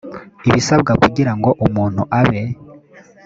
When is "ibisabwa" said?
0.47-0.91